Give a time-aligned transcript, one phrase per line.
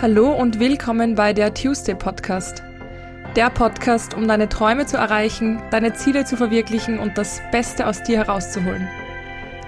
[0.00, 2.62] Hallo und willkommen bei der Tuesday Podcast.
[3.34, 8.04] Der Podcast, um deine Träume zu erreichen, deine Ziele zu verwirklichen und das Beste aus
[8.04, 8.86] dir herauszuholen.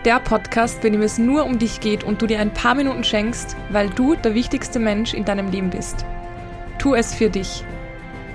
[0.05, 3.03] Der Podcast, bei dem es nur um dich geht und du dir ein paar Minuten
[3.03, 6.07] schenkst, weil du der wichtigste Mensch in deinem Leben bist.
[6.79, 7.65] Tu es für dich.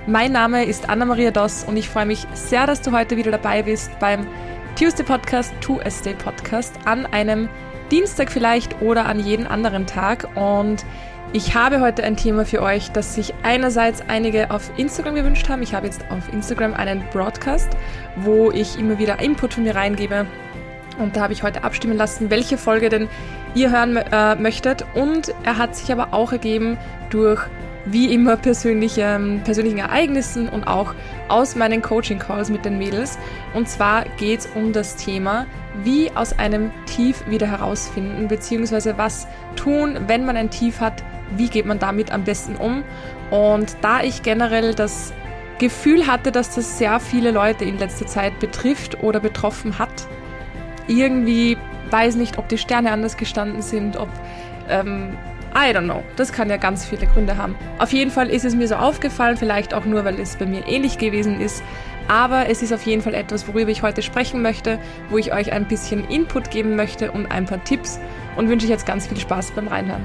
[0.06, 3.62] Mein Name ist Anna-Maria Doss und ich freue mich sehr, dass du heute wieder dabei
[3.62, 4.26] bist beim
[4.78, 7.48] Tuesday Podcast, Tuesday Podcast an einem
[7.90, 10.84] Dienstag vielleicht oder an jeden anderen Tag und
[11.32, 15.62] ich habe heute ein Thema für euch, das sich einerseits einige auf Instagram gewünscht haben.
[15.62, 17.68] Ich habe jetzt auf Instagram einen Broadcast,
[18.16, 20.26] wo ich immer wieder Input von mir reingebe.
[20.98, 23.08] Und da habe ich heute abstimmen lassen, welche Folge denn
[23.54, 24.86] ihr hören äh, möchtet.
[24.94, 26.78] Und er hat sich aber auch ergeben
[27.10, 27.42] durch
[27.86, 30.94] wie immer persönliche, persönlichen Ereignissen und auch
[31.28, 33.18] aus meinen Coaching-Calls mit den Mädels.
[33.54, 35.46] Und zwar geht es um das Thema,
[35.84, 41.04] wie aus einem Tief wieder herausfinden, beziehungsweise was tun, wenn man ein Tief hat,
[41.36, 42.84] wie geht man damit am besten um.
[43.30, 45.12] Und da ich generell das
[45.58, 50.06] Gefühl hatte, dass das sehr viele Leute in letzter Zeit betrifft oder betroffen hat,
[50.86, 51.56] irgendwie
[51.90, 54.08] weiß nicht, ob die Sterne anders gestanden sind, ob
[54.68, 55.16] ähm,
[55.54, 56.02] I don't know.
[56.16, 57.56] Das kann ja ganz viele Gründe haben.
[57.78, 60.66] Auf jeden Fall ist es mir so aufgefallen, vielleicht auch nur, weil es bei mir
[60.66, 61.62] ähnlich gewesen ist.
[62.08, 64.78] Aber es ist auf jeden Fall etwas, worüber ich heute sprechen möchte,
[65.08, 67.98] wo ich euch ein bisschen Input geben möchte und ein paar Tipps
[68.36, 70.04] und wünsche euch jetzt ganz viel Spaß beim Reinhören.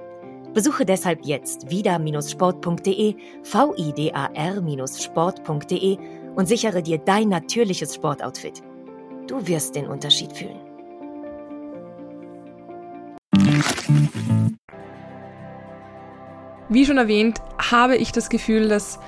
[0.53, 5.97] Besuche deshalb jetzt vida-sport.de, vidar-sport.de
[6.35, 8.61] und sichere dir dein natürliches Sportoutfit.
[9.27, 10.59] Du wirst den Unterschied fühlen.
[16.69, 18.99] Wie schon erwähnt, habe ich das Gefühl, dass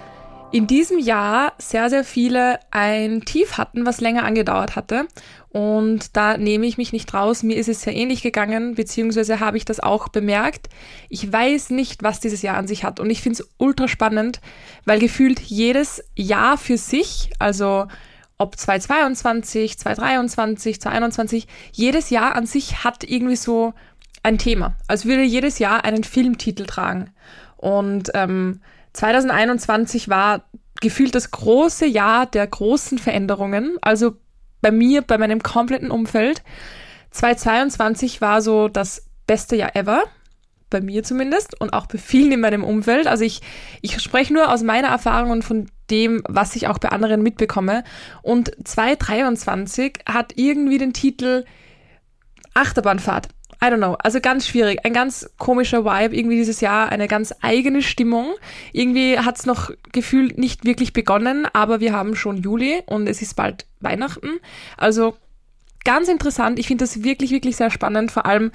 [0.53, 5.07] in diesem Jahr sehr, sehr viele ein Tief hatten, was länger angedauert hatte.
[5.49, 7.41] Und da nehme ich mich nicht raus.
[7.41, 10.69] Mir ist es sehr ähnlich gegangen, beziehungsweise habe ich das auch bemerkt.
[11.09, 12.99] Ich weiß nicht, was dieses Jahr an sich hat.
[12.99, 14.41] Und ich finde es ultra spannend,
[14.85, 17.87] weil gefühlt jedes Jahr für sich, also
[18.37, 23.73] ob 2022, 2023, 2021, jedes Jahr an sich hat irgendwie so
[24.21, 24.75] ein Thema.
[24.87, 27.09] Als würde jedes Jahr einen Filmtitel tragen.
[27.57, 28.61] Und ähm,
[28.93, 30.43] 2021 war
[30.81, 33.77] gefühlt das große Jahr der großen Veränderungen.
[33.81, 34.15] Also
[34.61, 36.43] bei mir, bei meinem kompletten Umfeld.
[37.11, 40.03] 2022 war so das beste Jahr ever.
[40.69, 43.07] Bei mir zumindest und auch bei vielen in meinem Umfeld.
[43.07, 43.41] Also ich,
[43.81, 47.83] ich spreche nur aus meiner Erfahrung und von dem, was ich auch bei anderen mitbekomme.
[48.23, 51.45] Und 2023 hat irgendwie den Titel
[52.55, 53.29] Achterbahnfahrt.
[53.63, 53.96] I don't know.
[54.03, 54.85] Also ganz schwierig.
[54.85, 58.34] Ein ganz komischer Vibe irgendwie dieses Jahr, eine ganz eigene Stimmung.
[58.74, 63.22] Irgendwie hat es noch gefühlt nicht wirklich begonnen, aber wir haben schon Juli und es
[63.22, 64.40] ist bald Weihnachten.
[64.75, 65.16] Also
[65.85, 66.59] ganz interessant.
[66.59, 68.12] Ich finde das wirklich, wirklich sehr spannend.
[68.12, 68.51] Vor allem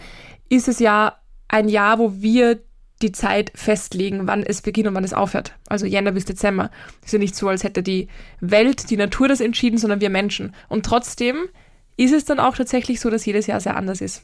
[0.50, 1.14] ist es ja
[1.48, 2.58] ein Jahr, wo wir
[3.00, 5.54] die Zeit festlegen, wann es beginnt und wann es aufhört.
[5.68, 6.70] Also Jänner bis Dezember.
[7.02, 8.08] Ist ja nicht so, als hätte die
[8.40, 10.54] Welt, die Natur das entschieden, sondern wir Menschen.
[10.68, 11.48] Und trotzdem
[11.96, 14.22] ist es dann auch tatsächlich so, dass jedes Jahr sehr anders ist.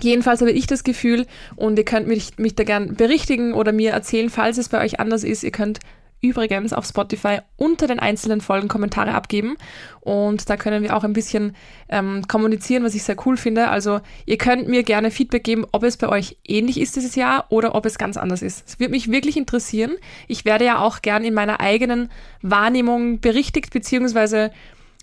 [0.00, 1.26] Jedenfalls habe ich das Gefühl,
[1.56, 4.98] und ihr könnt mich, mich da gern berichtigen oder mir erzählen, falls es bei euch
[5.00, 5.42] anders ist.
[5.42, 5.80] Ihr könnt
[6.22, 9.56] übrigens auf Spotify unter den einzelnen Folgen Kommentare abgeben.
[10.00, 11.54] Und da können wir auch ein bisschen
[11.88, 13.68] ähm, kommunizieren, was ich sehr cool finde.
[13.68, 17.46] Also ihr könnt mir gerne Feedback geben, ob es bei euch ähnlich ist dieses Jahr
[17.50, 18.66] oder ob es ganz anders ist.
[18.66, 19.96] Es würde mich wirklich interessieren.
[20.28, 22.08] Ich werde ja auch gern in meiner eigenen
[22.40, 24.52] Wahrnehmung berichtigt, beziehungsweise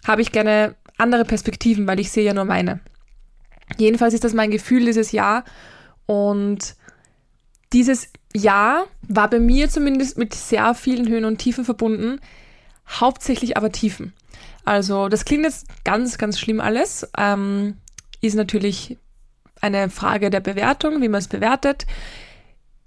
[0.08, 2.80] habe ich gerne andere Perspektiven, weil ich sehe ja nur meine.
[3.78, 5.44] Jedenfalls ist das mein Gefühl dieses Jahr.
[6.06, 6.76] Und
[7.74, 12.20] dieses Jahr war bei mir zumindest mit sehr vielen Höhen und Tiefen verbunden,
[12.88, 14.14] hauptsächlich aber Tiefen.
[14.66, 17.78] Also das klingt jetzt ganz, ganz schlimm alles, ähm,
[18.22, 18.98] ist natürlich
[19.62, 21.86] eine Frage der Bewertung, wie man es bewertet.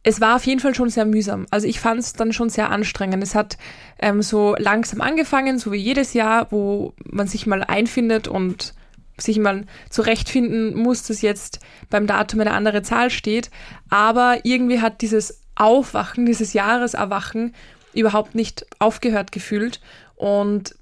[0.05, 1.46] Es war auf jeden Fall schon sehr mühsam.
[1.50, 3.23] Also ich fand es dann schon sehr anstrengend.
[3.23, 3.56] Es hat
[4.00, 8.75] ähm, so langsam angefangen, so wie jedes Jahr, wo man sich mal einfindet und
[9.19, 11.61] sich mal zurechtfinden muss, dass jetzt
[11.91, 13.50] beim Datum eine andere Zahl steht.
[13.91, 17.55] Aber irgendwie hat dieses Aufwachen, dieses Jahreserwachen
[17.93, 19.81] überhaupt nicht aufgehört gefühlt.
[20.17, 20.75] Und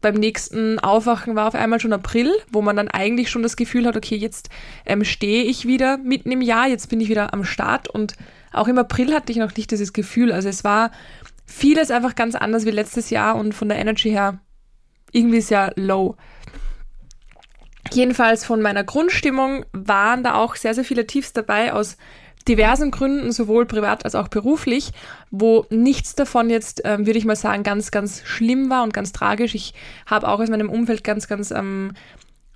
[0.00, 3.86] beim nächsten Aufwachen war auf einmal schon April, wo man dann eigentlich schon das Gefühl
[3.86, 4.48] hat, okay, jetzt
[4.86, 8.14] ähm, stehe ich wieder mitten im Jahr, jetzt bin ich wieder am Start und
[8.52, 10.32] auch im April hatte ich noch nicht dieses Gefühl.
[10.32, 10.90] Also es war
[11.44, 14.40] vieles einfach ganz anders wie letztes Jahr und von der Energy her
[15.12, 16.16] irgendwie sehr low.
[17.92, 21.96] Jedenfalls von meiner Grundstimmung waren da auch sehr, sehr viele Tiefs dabei aus
[22.48, 24.92] diversen Gründen, sowohl privat als auch beruflich,
[25.30, 29.12] wo nichts davon jetzt, ähm, würde ich mal sagen, ganz, ganz schlimm war und ganz
[29.12, 29.54] tragisch.
[29.54, 29.74] Ich
[30.06, 31.92] habe auch aus meinem Umfeld ganz, ganz ähm,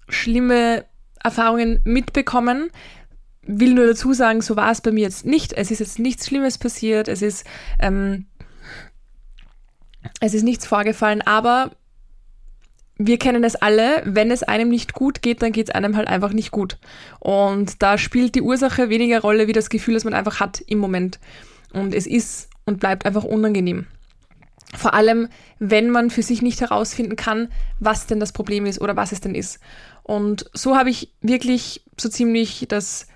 [0.09, 0.85] schlimme
[1.23, 2.71] Erfahrungen mitbekommen.
[3.43, 5.53] Will nur dazu sagen, so war es bei mir jetzt nicht.
[5.53, 7.09] Es ist jetzt nichts Schlimmes passiert.
[7.09, 7.47] Es ist,
[7.79, 8.27] ähm,
[10.21, 11.73] es ist nichts vorgefallen, aber
[12.97, 16.09] wir kennen es alle, wenn es einem nicht gut geht, dann geht es einem halt
[16.09, 16.79] einfach nicht gut.
[17.19, 20.79] Und da spielt die Ursache weniger Rolle wie das Gefühl, das man einfach hat im
[20.79, 21.19] Moment.
[21.73, 23.87] Und es ist und bleibt einfach unangenehm.
[24.77, 27.49] Vor allem, wenn man für sich nicht herausfinden kann,
[27.81, 29.61] was denn das Problem ist oder was es denn ist.
[30.03, 33.07] Und so habe ich wirklich so ziemlich das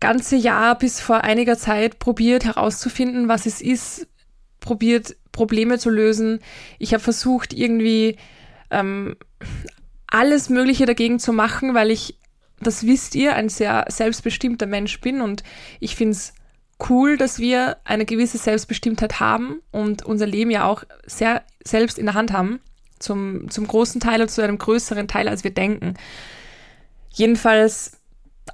[0.00, 4.06] ganze Jahr bis vor einiger Zeit probiert herauszufinden, was es ist,
[4.60, 6.40] probiert Probleme zu lösen.
[6.78, 8.16] Ich habe versucht, irgendwie
[8.72, 9.16] ähm,
[10.06, 12.18] alles Mögliche dagegen zu machen, weil ich,
[12.60, 15.42] das wisst ihr, ein sehr selbstbestimmter Mensch bin und
[15.80, 16.34] ich finde es
[16.88, 22.06] cool, dass wir eine gewisse Selbstbestimmtheit haben und unser Leben ja auch sehr selbst in
[22.06, 22.60] der Hand haben,
[22.98, 25.94] zum, zum großen Teil und zu einem größeren Teil, als wir denken.
[27.10, 27.98] Jedenfalls,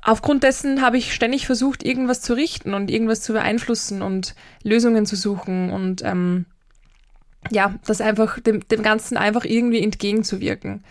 [0.02, 5.06] aufgrund dessen habe ich ständig versucht, irgendwas zu richten und irgendwas zu beeinflussen und Lösungen
[5.06, 6.46] zu suchen und ähm,
[7.50, 10.84] ja, das einfach dem, dem Ganzen einfach irgendwie entgegenzuwirken.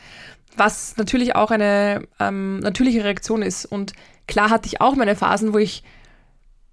[0.55, 3.65] Was natürlich auch eine ähm, natürliche Reaktion ist.
[3.65, 3.93] Und
[4.27, 5.83] klar hatte ich auch meine Phasen, wo ich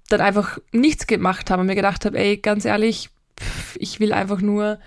[0.09, 4.13] dann einfach nichts gemacht habe und mir gedacht habe, ey, ganz ehrlich, pff, ich will
[4.13, 4.79] einfach nur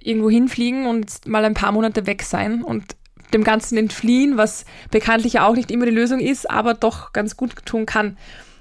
[0.00, 2.96] irgendwo hinfliegen und mal ein paar Monate weg sein und
[3.32, 7.36] dem Ganzen entfliehen, was bekanntlich ja auch nicht immer die Lösung ist, aber doch ganz
[7.36, 8.16] gut tun kann.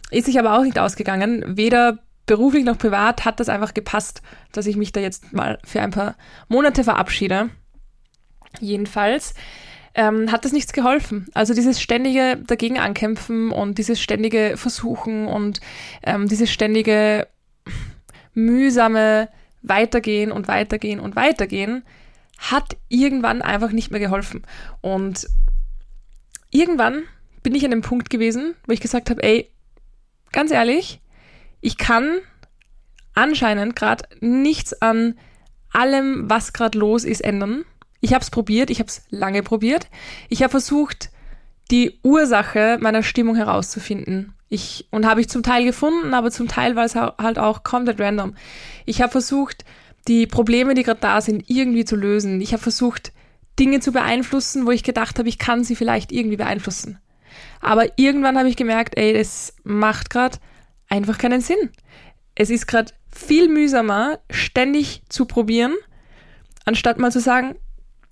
[0.09, 1.57] Ist sich aber auch nicht ausgegangen.
[1.57, 4.21] Weder beruflich noch privat hat das einfach gepasst,
[4.51, 6.15] dass ich mich da jetzt mal für ein paar
[6.47, 7.49] Monate verabschiede.
[8.59, 9.33] Jedenfalls
[9.95, 11.27] ähm, hat das nichts geholfen.
[11.33, 15.59] Also dieses ständige dagegen ankämpfen und dieses ständige Versuchen und
[16.03, 17.27] ähm, dieses ständige
[18.33, 19.29] mühsame
[19.61, 21.83] Weitergehen und Weitergehen und Weitergehen
[22.37, 24.43] hat irgendwann einfach nicht mehr geholfen.
[24.81, 25.27] Und
[26.51, 27.03] irgendwann
[27.41, 29.49] bin ich an dem Punkt gewesen, wo ich gesagt habe, ey,
[30.31, 30.99] ganz ehrlich,
[31.63, 32.19] ich kann
[33.15, 35.15] anscheinend gerade nichts an
[35.71, 37.63] allem, was gerade los ist, ändern.
[38.01, 39.87] Ich habe es probiert, ich habe es lange probiert.
[40.27, 41.09] Ich habe versucht,
[41.71, 44.33] die Ursache meiner Stimmung herauszufinden.
[44.49, 47.99] Ich, und habe ich zum Teil gefunden, aber zum Teil war es halt auch komplett
[47.99, 48.35] random.
[48.85, 49.63] Ich habe versucht,
[50.09, 52.41] die Probleme, die gerade da sind, irgendwie zu lösen.
[52.41, 53.13] Ich habe versucht,
[53.57, 56.99] Dinge zu beeinflussen, wo ich gedacht habe, ich kann sie vielleicht irgendwie beeinflussen.
[57.61, 60.37] Aber irgendwann habe ich gemerkt, ey, das macht gerade
[60.93, 61.71] einfach keinen Sinn.
[62.35, 65.73] Es ist gerade viel mühsamer, ständig zu probieren,
[66.65, 67.55] anstatt mal zu sagen,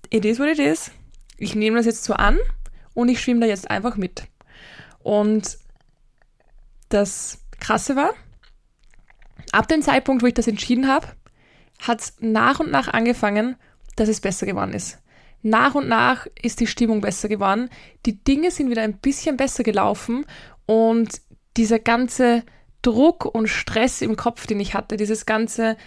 [0.10, 0.90] it is what it is.
[1.38, 2.40] Ich nehme das jetzt so an
[2.96, 4.24] und ich schwimme da jetzt einfach mit.
[5.00, 5.60] Und
[6.90, 8.14] das Krasse war,
[9.52, 11.08] ab dem Zeitpunkt, wo ich das entschieden habe,
[11.80, 13.58] hat es nach und nach angefangen,
[13.96, 14.98] dass es besser geworden ist.
[15.44, 17.70] Nach und nach ist die Stimmung besser geworden.
[18.08, 20.26] Die Dinge sind wieder ein bisschen besser gelaufen
[20.66, 21.22] und
[21.58, 22.44] dieser ganze
[22.82, 25.78] Druck und Stress im Kopf, den ich hatte, dieses ganze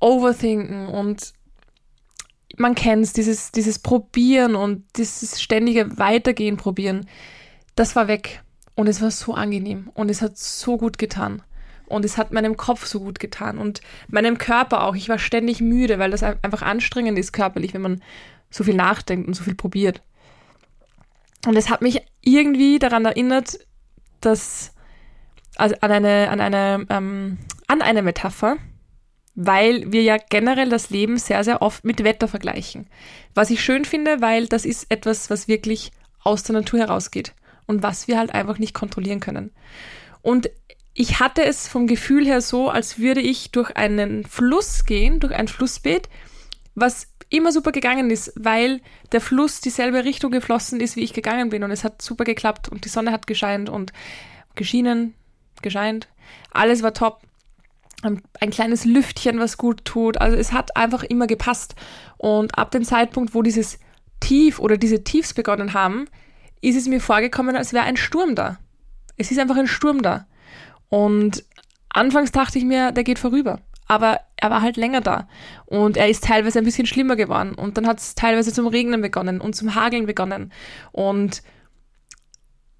[0.00, 1.34] Overthinken und
[2.56, 7.06] man kennt es, dieses, dieses Probieren und dieses ständige Weitergehen probieren,
[7.74, 8.42] das war weg.
[8.74, 11.42] Und es war so angenehm und es hat so gut getan.
[11.86, 14.94] Und es hat meinem Kopf so gut getan und meinem Körper auch.
[14.94, 18.02] Ich war ständig müde, weil das einfach anstrengend ist körperlich, wenn man
[18.48, 20.00] so viel nachdenkt und so viel probiert.
[21.46, 23.58] Und es hat mich irgendwie daran erinnert,
[24.20, 24.72] dass
[25.60, 28.56] an eine, an eine, ähm, an eine Metapher,
[29.34, 32.88] weil wir ja generell das Leben sehr, sehr oft mit Wetter vergleichen.
[33.34, 37.34] Was ich schön finde, weil das ist etwas, was wirklich aus der Natur herausgeht
[37.66, 39.52] und was wir halt einfach nicht kontrollieren können.
[40.22, 40.50] Und
[40.92, 45.34] ich hatte es vom Gefühl her so, als würde ich durch einen Fluss gehen, durch
[45.34, 46.08] ein Flussbeet,
[46.74, 48.80] was immer super gegangen ist, weil
[49.12, 52.68] der Fluss dieselbe Richtung geflossen ist, wie ich gegangen bin und es hat super geklappt
[52.68, 53.92] und die Sonne hat gescheint und
[54.56, 55.14] geschienen,
[55.62, 56.08] gescheint.
[56.52, 57.20] Alles war top.
[58.02, 60.20] Ein kleines Lüftchen, was gut tut.
[60.20, 61.74] Also es hat einfach immer gepasst.
[62.16, 63.78] Und ab dem Zeitpunkt, wo dieses
[64.20, 66.06] Tief oder diese Tiefs begonnen haben,
[66.62, 68.58] ist es mir vorgekommen, als wäre ein Sturm da.
[69.16, 70.26] Es ist einfach ein Sturm da.
[70.88, 71.44] Und
[71.90, 73.60] anfangs dachte ich mir, der geht vorüber.
[73.90, 75.26] aber er war halt länger da.
[75.66, 77.56] Und er ist teilweise ein bisschen schlimmer geworden.
[77.56, 80.52] Und dann hat es teilweise zum Regnen begonnen und zum Hageln begonnen.
[80.92, 81.42] Und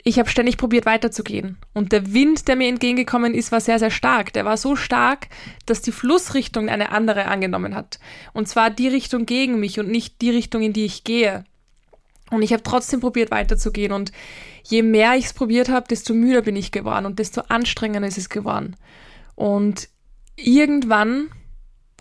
[0.05, 1.59] ich habe ständig probiert weiterzugehen.
[1.75, 4.33] Und der Wind, der mir entgegengekommen ist, war sehr, sehr stark.
[4.33, 5.29] Der war so stark,
[5.67, 7.99] dass die Flussrichtung eine andere angenommen hat.
[8.33, 11.45] Und zwar die Richtung gegen mich und nicht die Richtung, in die ich gehe.
[12.31, 13.93] Und ich habe trotzdem probiert weiterzugehen.
[13.93, 14.13] Und
[14.63, 18.19] je mehr ich es probiert habe, desto müder bin ich geworden und desto anstrengender ist
[18.19, 18.77] es geworden.
[19.35, 19.89] Und
[20.37, 21.31] irgendwann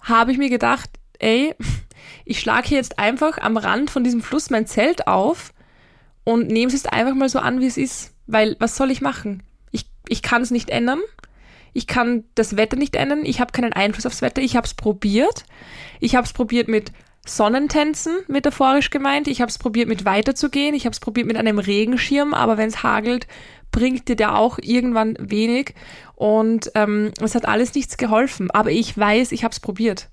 [0.04, 0.90] habe ich mir gedacht,
[1.20, 1.54] ey,
[2.26, 5.52] ich schlage hier jetzt einfach am Rand von diesem Fluss mein Zelt auf
[6.30, 8.14] und nehme es jetzt einfach mal so an, wie es ist.
[8.28, 9.42] Weil was soll ich machen?
[9.72, 11.00] Ich, ich kann es nicht ändern.
[11.74, 13.26] Ich kann das Wetter nicht ändern.
[13.26, 14.44] Ich habe keinen Einfluss aufs Wetter.
[14.44, 15.46] Ich habe es probiert.
[16.00, 16.92] Ich habe es probiert mit
[17.26, 19.28] Sonnentänzen, metaphorisch gemeint.
[19.28, 20.76] Ich habe es probiert mit weiterzugehen.
[20.76, 22.36] Ich habe es probiert mit einem Regenschirm.
[22.36, 23.26] Aber wenn es hagelt,
[23.72, 25.74] bringt dir der auch irgendwann wenig.
[26.14, 28.52] Und ähm, es hat alles nichts geholfen.
[28.52, 30.10] Aber ich weiß, ich habe es probiert.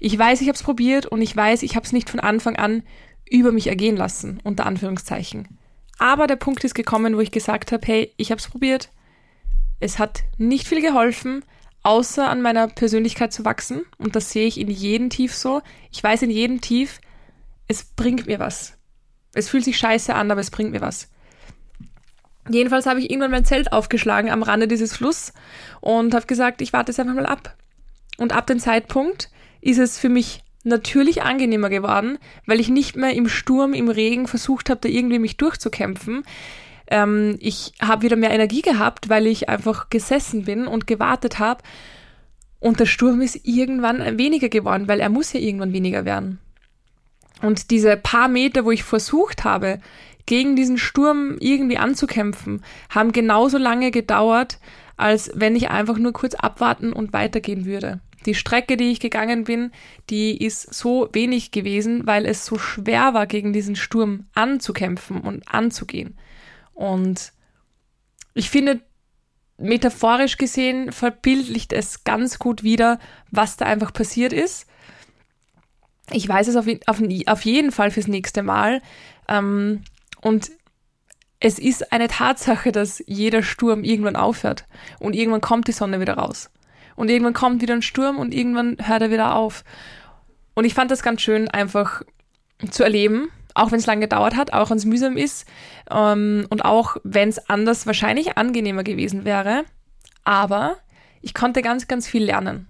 [0.00, 2.56] Ich weiß, ich habe es probiert und ich weiß, ich habe es nicht von Anfang
[2.56, 2.82] an
[3.30, 5.48] über mich ergehen lassen, unter Anführungszeichen.
[5.98, 8.90] Aber der Punkt ist gekommen, wo ich gesagt habe, hey, ich habe es probiert.
[9.80, 11.44] Es hat nicht viel geholfen,
[11.82, 13.82] außer an meiner Persönlichkeit zu wachsen.
[13.98, 15.62] Und das sehe ich in jedem Tief so.
[15.90, 17.00] Ich weiß in jedem Tief,
[17.68, 18.76] es bringt mir was.
[19.34, 21.08] Es fühlt sich scheiße an, aber es bringt mir was.
[22.48, 25.32] Jedenfalls habe ich irgendwann mein Zelt aufgeschlagen am Rande dieses Fluss
[25.80, 27.56] und habe gesagt, ich warte es einfach mal ab.
[28.18, 29.30] Und ab dem Zeitpunkt
[29.60, 34.26] ist es für mich natürlich angenehmer geworden, weil ich nicht mehr im Sturm, im Regen
[34.26, 36.24] versucht habe, da irgendwie mich durchzukämpfen.
[36.88, 41.62] Ähm, ich habe wieder mehr Energie gehabt, weil ich einfach gesessen bin und gewartet habe.
[42.60, 46.38] Und der Sturm ist irgendwann weniger geworden, weil er muss ja irgendwann weniger werden.
[47.42, 49.80] Und diese paar Meter, wo ich versucht habe,
[50.24, 54.58] gegen diesen Sturm irgendwie anzukämpfen, haben genauso lange gedauert,
[54.96, 58.00] als wenn ich einfach nur kurz abwarten und weitergehen würde.
[58.26, 59.70] Die Strecke, die ich gegangen bin,
[60.10, 65.48] die ist so wenig gewesen, weil es so schwer war, gegen diesen Sturm anzukämpfen und
[65.48, 66.18] anzugehen.
[66.74, 67.32] Und
[68.34, 68.80] ich finde,
[69.58, 72.98] metaphorisch gesehen verbildlicht es ganz gut wieder,
[73.30, 74.66] was da einfach passiert ist.
[76.10, 78.82] Ich weiß es auf, auf, auf jeden Fall fürs nächste Mal.
[79.28, 79.82] Ähm,
[80.20, 80.50] und
[81.40, 84.66] es ist eine Tatsache, dass jeder Sturm irgendwann aufhört
[84.98, 86.50] und irgendwann kommt die Sonne wieder raus.
[86.96, 89.64] Und irgendwann kommt wieder ein Sturm und irgendwann hört er wieder auf.
[90.54, 92.02] Und ich fand das ganz schön, einfach
[92.70, 95.46] zu erleben, auch wenn es lange gedauert hat, auch wenn es mühsam ist
[95.90, 99.64] ähm, und auch wenn es anders wahrscheinlich angenehmer gewesen wäre.
[100.24, 100.78] Aber
[101.20, 102.68] ich konnte ganz, ganz viel lernen.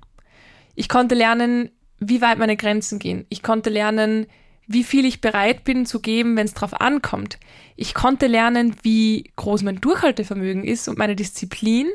[0.74, 3.24] Ich konnte lernen, wie weit meine Grenzen gehen.
[3.28, 4.26] Ich konnte lernen,
[4.66, 7.38] wie viel ich bereit bin zu geben, wenn es drauf ankommt.
[7.76, 11.88] Ich konnte lernen, wie groß mein Durchhaltevermögen ist und meine Disziplin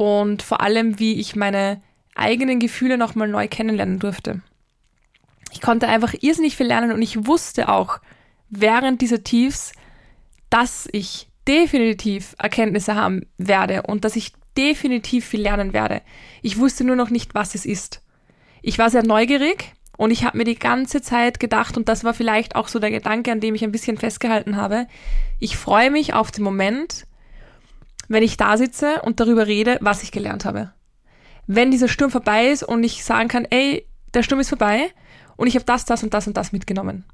[0.00, 1.82] und vor allem, wie ich meine
[2.14, 4.40] eigenen Gefühle nochmal neu kennenlernen durfte.
[5.52, 7.98] Ich konnte einfach irrsinnig viel lernen und ich wusste auch
[8.48, 9.72] während dieser Tiefs,
[10.48, 16.00] dass ich definitiv Erkenntnisse haben werde und dass ich definitiv viel lernen werde.
[16.40, 18.00] Ich wusste nur noch nicht, was es ist.
[18.62, 22.14] Ich war sehr neugierig und ich habe mir die ganze Zeit gedacht, und das war
[22.14, 24.86] vielleicht auch so der Gedanke, an dem ich ein bisschen festgehalten habe,
[25.40, 27.06] ich freue mich auf den Moment,
[28.10, 30.72] wenn ich da sitze und darüber rede, was ich gelernt habe.
[31.46, 34.90] Wenn dieser Sturm vorbei ist und ich sagen kann, ey, der Sturm ist vorbei
[35.36, 37.04] und ich habe das, das und das und das mitgenommen.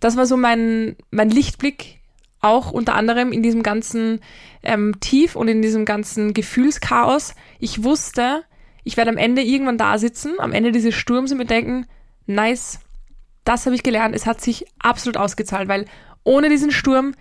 [0.00, 2.00] Das war so mein, mein Lichtblick,
[2.40, 4.20] auch unter anderem in diesem ganzen
[4.62, 7.34] ähm, Tief und in diesem ganzen Gefühlschaos.
[7.58, 8.44] Ich wusste,
[8.84, 11.86] ich werde am Ende irgendwann da sitzen, am Ende dieses Sturms und mir denken,
[12.26, 12.80] nice,
[13.44, 15.84] das habe ich gelernt, es hat sich absolut ausgezahlt, weil
[16.24, 17.14] ohne diesen Sturm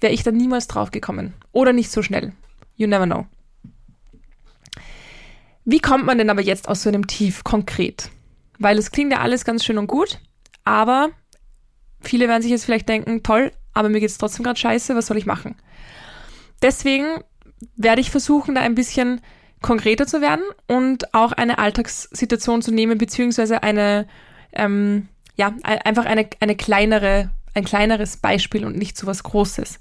[0.00, 1.34] wäre ich da niemals drauf gekommen.
[1.52, 2.32] Oder nicht so schnell.
[2.76, 3.26] You never know.
[5.64, 8.10] Wie kommt man denn aber jetzt aus so einem Tief konkret?
[8.58, 10.20] Weil es klingt ja alles ganz schön und gut,
[10.64, 11.10] aber
[12.00, 15.06] viele werden sich jetzt vielleicht denken, toll, aber mir geht es trotzdem gerade scheiße, was
[15.06, 15.56] soll ich machen?
[16.62, 17.22] Deswegen
[17.76, 19.20] werde ich versuchen, da ein bisschen
[19.60, 24.06] konkreter zu werden und auch eine Alltagssituation zu nehmen, beziehungsweise eine,
[24.52, 29.80] ähm, ja, einfach eine, eine kleinere ein kleineres Beispiel und nicht so was Großes.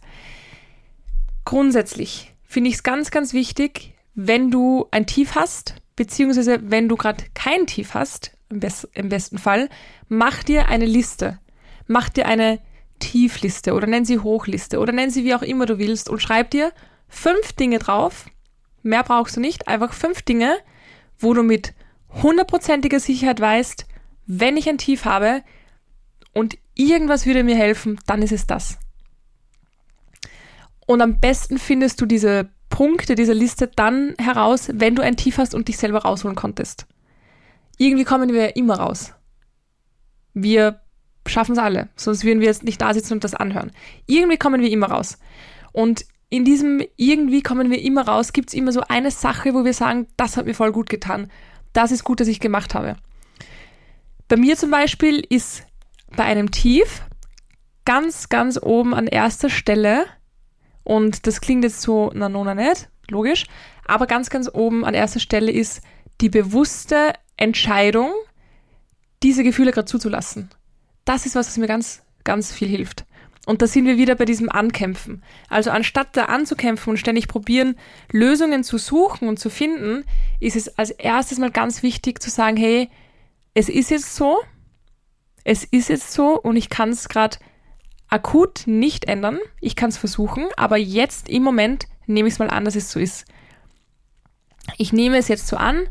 [1.43, 6.95] Grundsätzlich finde ich es ganz, ganz wichtig, wenn du ein Tief hast, beziehungsweise wenn du
[6.95, 9.69] gerade kein Tief hast, im, best im besten Fall,
[10.07, 11.39] mach dir eine Liste.
[11.87, 12.59] Mach dir eine
[12.99, 16.49] Tiefliste oder nenn sie Hochliste oder nenn sie wie auch immer du willst und schreib
[16.51, 16.71] dir
[17.07, 18.25] fünf Dinge drauf.
[18.81, 20.57] Mehr brauchst du nicht, einfach fünf Dinge,
[21.19, 21.73] wo du mit
[22.23, 23.85] hundertprozentiger Sicherheit weißt,
[24.25, 25.43] wenn ich ein Tief habe
[26.33, 28.77] und irgendwas würde mir helfen, dann ist es das.
[30.85, 35.37] Und am besten findest du diese Punkte dieser Liste dann heraus, wenn du ein Tief
[35.37, 36.85] hast und dich selber rausholen konntest.
[37.77, 39.13] irgendwie kommen wir immer raus.
[40.33, 40.81] Wir
[41.27, 43.71] schaffen es alle, sonst würden wir jetzt nicht da sitzen und das anhören.
[44.05, 45.17] Irgendwie kommen wir immer raus.
[45.71, 49.65] Und in diesem irgendwie kommen wir immer raus, gibt es immer so eine Sache, wo
[49.65, 51.31] wir sagen, das hat mir voll gut getan.
[51.73, 52.95] Das ist gut, dass ich gemacht habe.
[54.27, 55.63] Bei mir zum Beispiel ist
[56.15, 57.01] bei einem Tief
[57.85, 60.05] ganz, ganz oben an erster Stelle,
[60.83, 63.45] und das klingt jetzt so, na, no, na, nicht, logisch,
[63.85, 65.81] aber ganz, ganz oben an erster Stelle ist
[66.21, 68.11] die bewusste Entscheidung,
[69.23, 70.49] diese Gefühle gerade zuzulassen.
[71.03, 73.05] Das ist was, was mir ganz, ganz viel hilft.
[73.45, 75.23] Und da sind wir wieder bei diesem Ankämpfen.
[75.49, 77.75] Also anstatt da anzukämpfen und ständig probieren,
[78.11, 80.03] Lösungen zu suchen und zu finden,
[80.39, 82.89] ist es als erstes mal ganz wichtig zu sagen, hey,
[83.53, 84.39] es ist jetzt so,
[85.45, 87.37] es ist jetzt so und ich kann es gerade
[88.09, 89.39] akut nicht ändern.
[89.61, 92.91] Ich kann es versuchen, aber jetzt im Moment nehme ich es mal an, dass es
[92.91, 93.25] so ist.
[94.77, 95.87] Ich nehme es jetzt so an,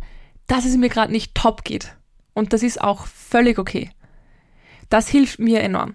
[0.49, 1.97] dass es mir gerade nicht top geht.
[2.35, 3.91] Und das ist auch völlig okay.
[4.91, 5.95] Das hilft mir enorm.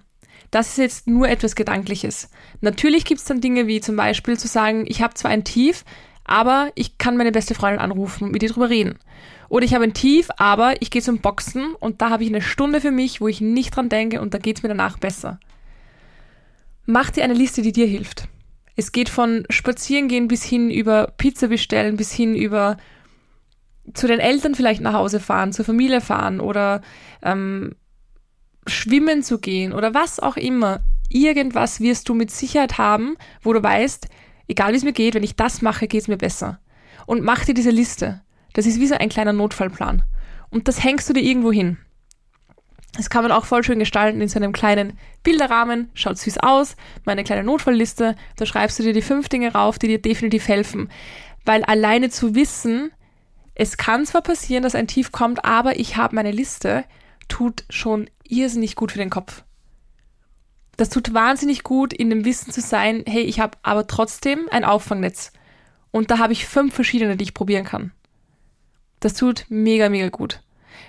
[0.52, 2.30] Das ist jetzt nur etwas Gedankliches.
[2.62, 5.84] Natürlich gibt es dann Dinge wie zum Beispiel zu sagen, ich habe zwar ein Tief,
[6.30, 9.00] aber ich kann meine beste Freundin anrufen und mit ihr drüber reden.
[9.50, 12.42] Oder ich habe ein Tief, aber ich gehe zum Boxen und da habe ich eine
[12.42, 15.40] Stunde für mich, wo ich nicht dran denke und da geht es mir danach besser.
[16.86, 18.28] Mach dir eine Liste, die dir hilft.
[18.76, 22.78] Es geht von Spazierengehen bis hin über Pizza bestellen, bis hin über
[23.96, 26.82] zu den Eltern vielleicht nach Hause fahren, zur Familie fahren oder
[27.24, 27.76] ähm,
[28.68, 30.82] schwimmen zu gehen oder was auch immer.
[31.10, 34.08] Irgendwas wirst du mit Sicherheit haben, wo du weißt,
[34.50, 36.60] egal wie es mir geht, wenn ich das mache, geht es mir besser.
[37.06, 38.22] Und mach dir diese Liste.
[38.54, 40.04] Das ist wie so ein kleiner Notfallplan.
[40.50, 41.78] Und das hängst du dir irgendwo hin.
[42.98, 45.90] Das kann man auch voll schön gestalten in so einem kleinen Bilderrahmen.
[45.94, 46.76] Schaut süß aus.
[47.06, 48.16] Meine kleine Notfallliste.
[48.36, 50.90] Da schreibst du dir die fünf Dinge rauf, die dir definitiv helfen.
[51.46, 52.92] Weil alleine zu wissen,
[53.54, 56.86] es kann zwar passieren, dass ein Tief kommt, aber ich habe meine Liste,
[57.28, 59.44] tut schon irrsinnig gut für den Kopf.
[60.80, 64.64] Das tut wahnsinnig gut, in dem Wissen zu sein, hey, ich habe aber trotzdem ein
[64.64, 65.34] Auffangnetz.
[65.92, 67.92] Und da habe ich fünf verschiedene, die ich probieren kann.
[69.02, 70.40] Das tut mega, mega gut.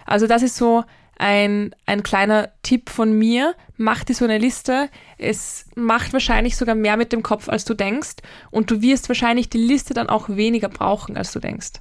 [0.06, 0.84] Also das ist so
[1.18, 3.56] ein, ein kleiner Tipp von mir.
[3.76, 4.90] Mach dir so eine Liste.
[5.18, 8.18] Es macht wahrscheinlich sogar mehr mit dem Kopf, als du denkst.
[8.52, 11.80] Und du wirst wahrscheinlich die Liste dann auch weniger brauchen, als du denkst.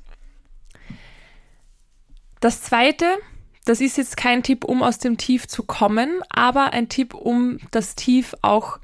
[2.39, 3.05] Das zweite,
[3.69, 7.60] das ist jetzt kein Tipp, um aus dem Tief zu kommen, aber ein Tipp, um
[7.69, 8.79] das Tief auch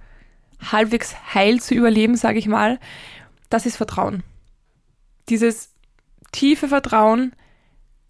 [0.60, 2.80] halbwegs heil zu überleben, sage ich mal.
[3.50, 4.21] Das ist Vertrauen.
[5.28, 5.74] Dieses
[6.32, 7.34] tiefe Vertrauen,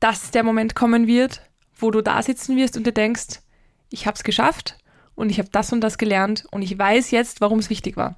[0.01, 1.43] dass der Moment kommen wird,
[1.77, 3.39] wo du da sitzen wirst und dir denkst,
[3.89, 4.77] ich habe es geschafft
[5.15, 8.17] und ich habe das und das gelernt und ich weiß jetzt, warum es wichtig war.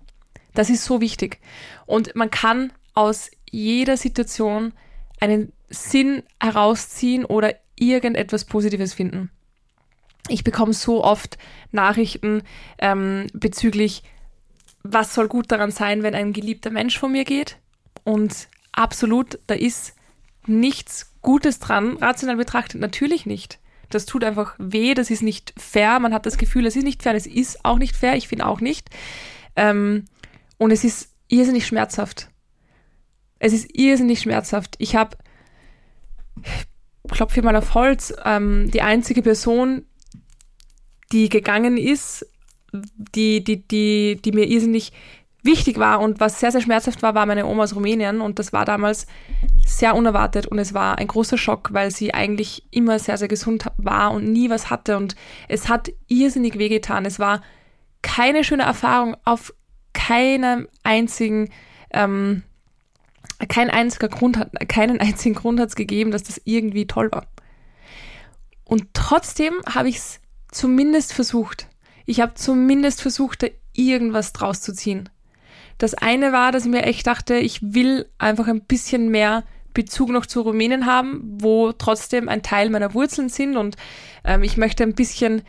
[0.56, 1.40] Das ist so wichtig.
[1.86, 4.74] Und man kann aus jeder Situation
[5.20, 9.30] einen Sinn herausziehen oder irgendetwas Positives finden.
[10.28, 11.38] Ich bekomme so oft
[11.72, 12.44] Nachrichten
[12.80, 14.04] ähm, bezüglich,
[14.84, 17.58] was soll gut daran sein, wenn ein geliebter Mensch von mir geht.
[18.04, 19.96] Und absolut, da ist
[20.46, 23.60] nichts Gutes dran, rational betrachtet natürlich nicht.
[23.90, 26.00] Das tut einfach weh, das ist nicht fair.
[26.00, 28.46] Man hat das Gefühl, es ist nicht fair, es ist auch nicht fair, ich finde
[28.46, 28.90] auch nicht.
[29.56, 30.06] Ähm,
[30.58, 32.30] und es ist irrsinnig schmerzhaft.
[33.40, 34.76] Es ist irrsinnig schmerzhaft.
[34.80, 35.18] Ich habe,
[37.08, 39.86] klopfe hier mal auf Holz, ähm, die einzige Person,
[41.12, 42.26] die gegangen ist,
[42.72, 44.92] die, die, die, die mir irrsinnig
[45.44, 48.54] wichtig war und was sehr, sehr schmerzhaft war, war meine Oma aus Rumänien und das
[48.54, 49.08] war damals
[49.66, 53.66] sehr unerwartet und es war ein großer Schock, weil sie eigentlich immer sehr, sehr gesund
[53.78, 55.16] war und nie was hatte und
[55.48, 57.06] es hat irrsinnig wehgetan.
[57.06, 57.42] Es war
[58.02, 59.54] keine schöne Erfahrung auf
[59.94, 61.50] keinem einzigen
[61.92, 62.44] ähm,
[63.48, 67.28] kein einziger Grund hat, keinen einzigen Grund hat es gegeben, dass das irgendwie toll war.
[68.64, 70.20] Und trotzdem habe ich es
[70.52, 71.68] zumindest versucht.
[72.06, 75.10] Ich habe zumindest versucht, da irgendwas draus zu ziehen.
[75.78, 80.10] Das eine war, dass ich mir echt dachte, ich will einfach ein bisschen mehr Bezug
[80.10, 83.76] noch zu Rumänien haben, wo trotzdem ein Teil meiner Wurzeln sind und
[84.24, 85.44] ähm, ich möchte ein bisschen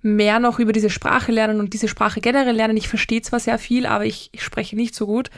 [0.00, 2.76] mehr noch über diese Sprache lernen und diese Sprache generell lernen.
[2.76, 5.30] Ich verstehe zwar sehr viel, aber ich, ich spreche nicht so gut.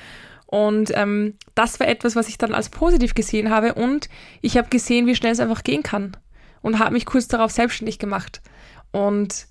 [0.51, 3.75] Und ähm, das war etwas, was ich dann als positiv gesehen habe.
[3.75, 4.09] Und
[4.41, 6.17] ich habe gesehen, wie schnell es einfach gehen kann.
[6.61, 8.43] Und habe mich kurz darauf selbstständig gemacht.
[8.91, 9.47] Und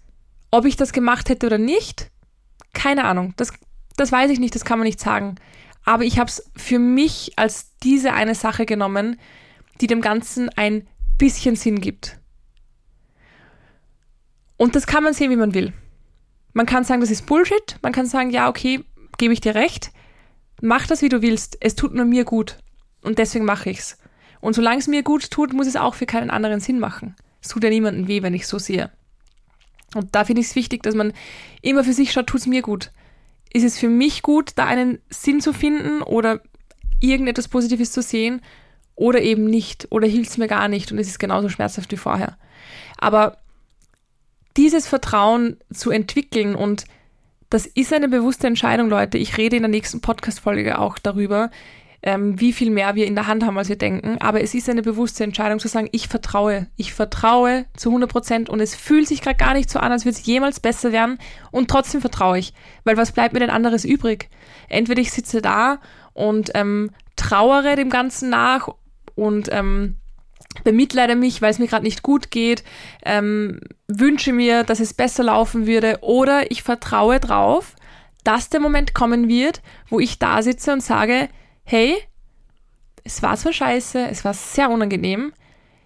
[0.51, 2.11] ob ich das gemacht hätte oder nicht,
[2.73, 3.33] keine Ahnung.
[3.37, 3.53] Das,
[3.95, 5.35] das weiß ich nicht, das kann man nicht sagen.
[5.85, 9.17] Aber ich habe es für mich als diese eine Sache genommen,
[9.79, 10.85] die dem Ganzen ein
[11.17, 12.17] bisschen Sinn gibt.
[14.57, 15.71] Und das kann man sehen, wie man will.
[16.51, 17.77] Man kann sagen, das ist Bullshit.
[17.81, 18.83] Man kann sagen, ja, okay,
[19.17, 19.93] gebe ich dir recht
[20.61, 21.57] mach das, wie du willst.
[21.59, 22.57] Es tut nur mir gut.
[23.01, 23.97] Und deswegen mache ich's.
[24.41, 27.15] Und solange es mir gut tut, muss es auch für keinen anderen Sinn machen.
[27.41, 28.91] Es tut ja niemandem weh, wenn ich so sehe.
[29.95, 31.13] Und da finde ich es wichtig, dass man
[31.61, 32.91] immer für sich schaut, tut es mir gut.
[33.51, 36.41] Ist es für mich gut, da einen Sinn zu finden oder
[36.99, 38.41] irgendetwas Positives zu sehen
[38.95, 41.97] oder eben nicht oder hilft es mir gar nicht und es ist genauso schmerzhaft wie
[41.97, 42.37] vorher.
[42.97, 43.37] Aber
[44.57, 46.83] dieses Vertrauen zu entwickeln und
[47.49, 49.17] das ist eine bewusste Entscheidung, Leute.
[49.17, 51.49] Ich rede in der nächsten Podcast-Folge auch darüber,
[52.01, 54.17] ähm, wie viel mehr wir in der Hand haben, als wir denken.
[54.19, 56.67] Aber es ist eine bewusste Entscheidung zu sagen, ich vertraue.
[56.77, 60.05] Ich vertraue zu 100 Prozent und es fühlt sich gerade gar nicht so an, als
[60.05, 61.17] würde es jemals besser werden
[61.51, 62.53] und trotzdem vertraue ich.
[62.83, 64.29] Weil was bleibt mir denn anderes übrig?
[64.69, 65.79] Entweder ich sitze da
[66.13, 68.69] und ähm, trauere dem Ganzen nach
[69.15, 69.95] und ähm,
[70.63, 72.63] bemitleide mich, weil es mir gerade nicht gut geht,
[73.03, 77.75] ähm, wünsche mir, dass es besser laufen würde oder ich vertraue drauf,
[78.23, 81.29] dass der Moment kommen wird, wo ich da sitze und sage,
[81.63, 81.95] hey,
[83.03, 85.33] es war zwar scheiße, es war sehr unangenehm,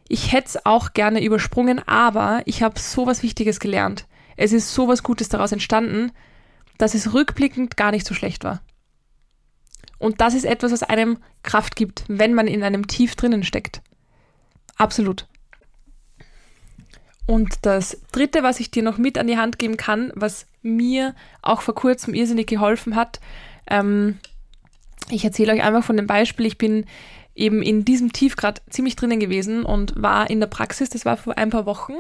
[0.08, 4.06] ich hätte es auch gerne übersprungen, aber ich habe so was Wichtiges gelernt.
[4.36, 6.12] Es ist so was Gutes daraus entstanden,
[6.78, 8.62] dass es rückblickend gar nicht so schlecht war.
[10.00, 13.82] Und das ist etwas, was einem Kraft gibt, wenn man in einem Tief drinnen steckt.
[14.78, 15.28] Absolut.
[17.26, 21.16] Und das Dritte, was ich dir noch mit an die Hand geben kann, was mir
[21.42, 23.20] auch vor kurzem irrsinnig geholfen hat,
[23.68, 24.20] ähm,
[25.10, 26.46] ich erzähle euch einfach von dem Beispiel.
[26.46, 26.86] Ich bin
[27.36, 31.38] eben in diesem Tiefgrad ziemlich drinnen gewesen und war in der Praxis, das war vor
[31.38, 31.94] ein paar Wochen.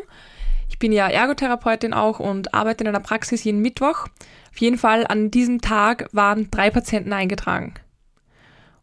[0.69, 4.07] Ich bin ja Ergotherapeutin auch und arbeite in einer Praxis jeden Mittwoch.
[4.51, 7.73] Auf jeden Fall an diesem Tag waren drei Patienten eingetragen.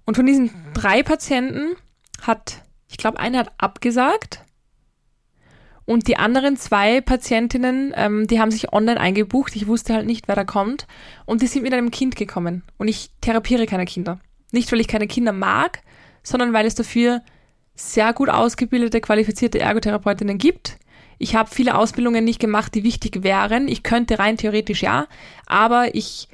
[0.05, 1.77] Und von diesen drei Patienten
[2.23, 4.45] hat, ich glaube, einer hat abgesagt
[5.91, 9.57] und die anderen zwei Patientinnen, ähm, die haben sich online eingebucht.
[9.57, 10.87] Ich wusste halt nicht, wer da kommt.
[11.27, 12.63] Und die sind mit einem Kind gekommen.
[12.79, 14.21] Und ich therapiere keine Kinder.
[14.53, 15.83] Nicht, weil ich keine Kinder mag,
[16.23, 17.23] sondern weil es dafür
[17.75, 20.79] sehr gut ausgebildete, qualifizierte Ergotherapeutinnen gibt.
[21.19, 23.67] Ich habe viele Ausbildungen nicht gemacht, die wichtig wären.
[23.69, 25.07] Ich könnte rein theoretisch ja,
[25.47, 26.29] aber ich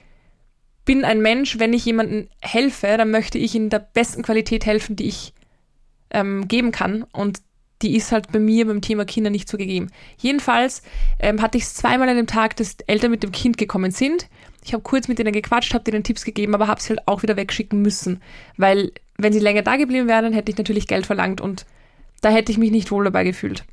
[0.84, 4.96] bin ein Mensch, wenn ich jemandem helfe, dann möchte ich in der besten Qualität helfen,
[4.96, 5.32] die ich
[6.10, 7.04] ähm, geben kann.
[7.12, 7.40] Und
[7.82, 9.90] die ist halt bei mir beim Thema Kinder nicht so gegeben.
[10.16, 10.82] Jedenfalls
[11.18, 14.28] ähm, hatte ich es zweimal an dem Tag, dass Eltern mit dem Kind gekommen sind.
[14.64, 17.22] Ich habe kurz mit denen gequatscht, habe denen Tipps gegeben, aber habe sie halt auch
[17.22, 18.22] wieder wegschicken müssen.
[18.56, 21.66] Weil, wenn sie länger da geblieben wären, dann hätte ich natürlich Geld verlangt und
[22.22, 23.64] da hätte ich mich nicht wohl dabei gefühlt.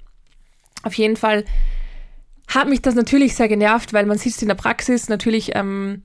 [0.84, 1.46] Auf jeden Fall
[2.48, 5.08] hat mich das natürlich sehr genervt, weil man sitzt in der Praxis.
[5.08, 6.04] Natürlich ähm,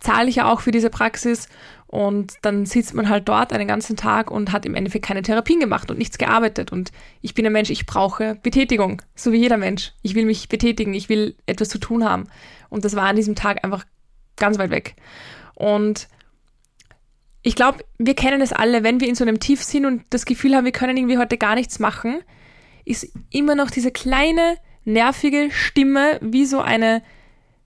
[0.00, 1.48] zahle ich ja auch für diese Praxis
[1.88, 5.58] und dann sitzt man halt dort einen ganzen Tag und hat im Endeffekt keine Therapien
[5.58, 6.70] gemacht und nichts gearbeitet.
[6.70, 9.94] Und ich bin ein Mensch, ich brauche Betätigung, so wie jeder Mensch.
[10.02, 12.28] Ich will mich betätigen, ich will etwas zu tun haben.
[12.68, 13.86] Und das war an diesem Tag einfach
[14.36, 14.96] ganz weit weg.
[15.54, 16.08] Und
[17.40, 20.26] ich glaube, wir kennen es alle, wenn wir in so einem Tief sind und das
[20.26, 22.20] Gefühl haben, wir können irgendwie heute gar nichts machen,
[22.84, 27.02] ist immer noch diese kleine, nervige Stimme, wie so eine,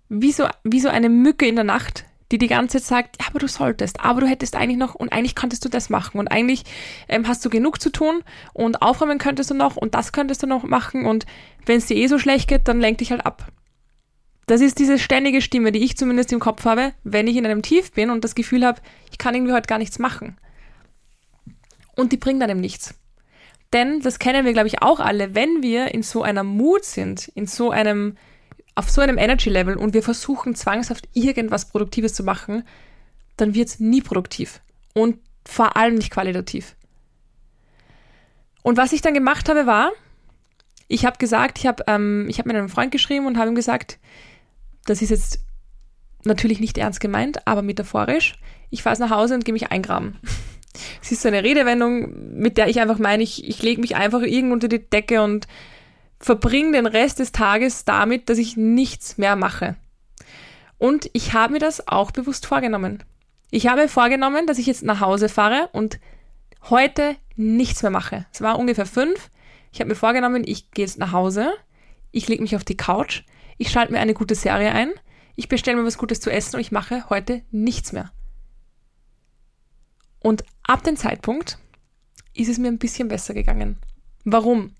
[0.08, 3.28] wie so, wie so eine Mücke in der Nacht, die die ganze Zeit sagt, ja,
[3.28, 6.28] aber du solltest, aber du hättest eigentlich noch und eigentlich könntest du das machen und
[6.28, 6.64] eigentlich
[7.08, 8.22] ähm, hast du genug zu tun
[8.54, 11.26] und aufräumen könntest du noch und das könntest du noch machen und
[11.66, 13.46] wenn es dir eh so schlecht geht, dann lenk dich halt ab.
[14.46, 17.62] Das ist diese ständige Stimme, die ich zumindest im Kopf habe, wenn ich in einem
[17.62, 20.36] Tief bin und das Gefühl habe, ich kann irgendwie heute gar nichts machen.
[21.94, 22.94] Und die bringt einem nichts.
[23.72, 27.28] Denn, das kennen wir, glaube ich, auch alle, wenn wir in so einer Mut sind,
[27.28, 28.16] in so einem
[28.74, 32.64] auf so einem Energy-Level und wir versuchen zwangshaft irgendwas Produktives zu machen,
[33.36, 34.60] dann wird es nie produktiv
[34.94, 36.76] und vor allem nicht qualitativ.
[38.62, 39.90] Und was ich dann gemacht habe, war,
[40.88, 43.98] ich habe gesagt, ich habe ähm, hab mit einem Freund geschrieben und habe ihm gesagt,
[44.84, 45.40] das ist jetzt
[46.24, 48.34] natürlich nicht ernst gemeint, aber metaphorisch,
[48.70, 50.18] ich fahre nach Hause und gehe mich eingraben.
[51.02, 54.22] Es ist so eine Redewendung, mit der ich einfach meine, ich, ich lege mich einfach
[54.22, 55.46] irgendwo unter die Decke und
[56.22, 59.76] verbringe den Rest des Tages damit, dass ich nichts mehr mache.
[60.78, 63.02] Und ich habe mir das auch bewusst vorgenommen.
[63.50, 66.00] Ich habe vorgenommen, dass ich jetzt nach Hause fahre und
[66.70, 68.26] heute nichts mehr mache.
[68.32, 69.30] Es war ungefähr fünf.
[69.72, 71.52] Ich habe mir vorgenommen, ich gehe jetzt nach Hause,
[72.10, 73.22] ich lege mich auf die Couch,
[73.58, 74.92] ich schalte mir eine gute Serie ein,
[75.34, 78.12] ich bestelle mir was Gutes zu essen und ich mache heute nichts mehr.
[80.20, 81.58] Und ab dem Zeitpunkt
[82.34, 83.76] ist es mir ein bisschen besser gegangen.
[84.24, 84.72] Warum?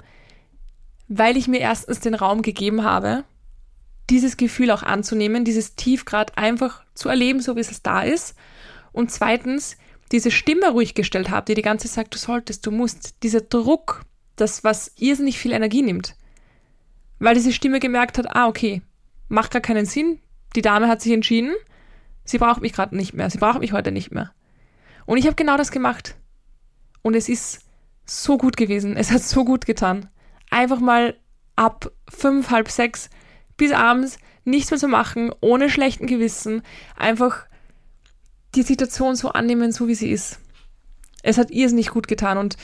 [1.18, 3.24] Weil ich mir erstens den Raum gegeben habe,
[4.08, 8.34] dieses Gefühl auch anzunehmen, dieses Tiefgrad einfach zu erleben, so wie es da ist.
[8.92, 9.76] Und zweitens,
[10.10, 13.40] diese Stimme ruhig gestellt habe, die die ganze Zeit sagt, du solltest, du musst, dieser
[13.40, 14.02] Druck,
[14.36, 16.16] das, was irrsinnig viel Energie nimmt.
[17.18, 18.82] Weil diese Stimme gemerkt hat, ah, okay,
[19.28, 20.18] macht gar keinen Sinn,
[20.56, 21.54] die Dame hat sich entschieden,
[22.24, 24.32] sie braucht mich gerade nicht mehr, sie braucht mich heute nicht mehr.
[25.06, 26.16] Und ich habe genau das gemacht.
[27.02, 27.60] Und es ist
[28.04, 28.96] so gut gewesen.
[28.96, 30.08] Es hat so gut getan.
[30.52, 31.16] Einfach mal
[31.56, 33.08] ab fünf, halb sechs
[33.56, 36.62] bis abends nichts mehr zu machen, ohne schlechten Gewissen.
[36.94, 37.46] Einfach
[38.54, 40.40] die Situation so annehmen, so wie sie ist.
[41.22, 42.58] Es hat ihr es nicht gut getan und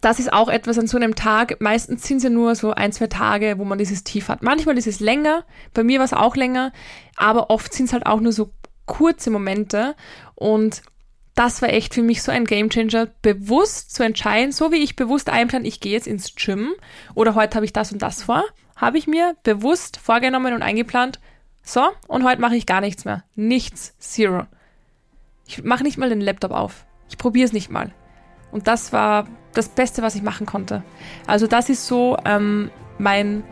[0.00, 1.60] das ist auch etwas an so einem Tag.
[1.60, 4.42] Meistens sind es ja nur so ein, zwei Tage, wo man dieses Tief hat.
[4.42, 6.72] Manchmal ist es länger, bei mir war es auch länger,
[7.16, 8.52] aber oft sind es halt auch nur so
[8.86, 9.96] kurze Momente
[10.34, 10.80] und
[11.40, 15.30] das war echt für mich so ein Gamechanger, bewusst zu entscheiden, so wie ich bewusst
[15.30, 16.72] einplan, ich gehe jetzt ins Gym
[17.14, 18.44] oder heute habe ich das und das vor,
[18.76, 21.18] habe ich mir bewusst vorgenommen und eingeplant,
[21.62, 23.24] so, und heute mache ich gar nichts mehr.
[23.36, 24.42] Nichts, zero.
[25.46, 26.84] Ich mache nicht mal den Laptop auf.
[27.08, 27.90] Ich probiere es nicht mal.
[28.52, 30.82] Und das war das Beste, was ich machen konnte.
[31.26, 33.44] Also das ist so ähm, mein,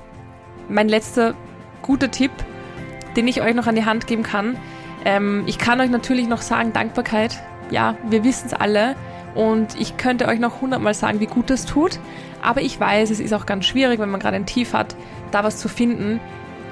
[0.68, 1.34] mein letzter
[1.80, 2.32] guter Tipp,
[3.16, 4.58] den ich euch noch an die Hand geben kann.
[5.06, 7.42] Ähm, ich kann euch natürlich noch sagen, Dankbarkeit.
[7.70, 8.96] Ja, wir wissen es alle.
[9.34, 11.98] Und ich könnte euch noch hundertmal sagen, wie gut das tut.
[12.42, 14.96] Aber ich weiß, es ist auch ganz schwierig, wenn man gerade ein Tief hat,
[15.30, 16.20] da was zu finden.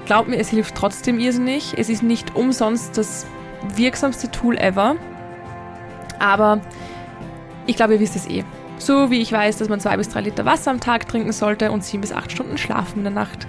[0.07, 1.75] Glaubt mir, es hilft trotzdem irrsinnig.
[1.77, 3.27] Es ist nicht umsonst das
[3.75, 4.97] wirksamste Tool ever.
[6.19, 6.61] Aber
[7.67, 8.45] ich glaube, ihr wisst es eh.
[8.79, 11.73] So wie ich weiß, dass man zwei bis drei Liter Wasser am Tag trinken sollte
[11.73, 13.47] und sieben bis acht Stunden schlafen in der Nacht.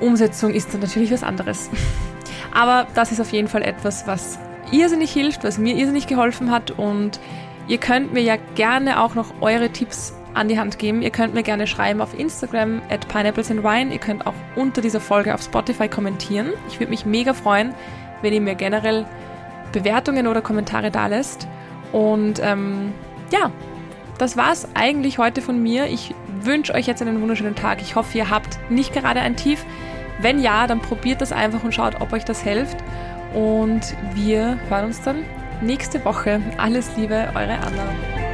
[0.00, 1.70] Umsetzung ist dann natürlich was anderes.
[2.52, 4.38] Aber das ist auf jeden Fall etwas, was
[4.72, 7.20] irrsinnig hilft, was mir irrsinnig geholfen hat und
[7.68, 11.02] ihr könnt mir ja gerne auch noch eure Tipps an die Hand geben.
[11.02, 13.92] Ihr könnt mir gerne schreiben auf Instagram at Pineapples and Wine.
[13.92, 16.52] Ihr könnt auch unter dieser Folge auf Spotify kommentieren.
[16.68, 17.74] Ich würde mich mega freuen,
[18.20, 19.06] wenn ihr mir generell
[19.72, 21.48] Bewertungen oder Kommentare da lässt.
[21.92, 22.92] Und ähm,
[23.32, 23.50] ja,
[24.18, 25.86] das war's eigentlich heute von mir.
[25.86, 27.80] Ich wünsche euch jetzt einen wunderschönen Tag.
[27.80, 29.64] Ich hoffe, ihr habt nicht gerade ein Tief.
[30.20, 32.76] Wenn ja, dann probiert das einfach und schaut, ob euch das hilft.
[33.36, 35.22] Und wir hören uns dann
[35.60, 36.40] nächste Woche.
[36.56, 38.25] Alles Liebe, eure Anna.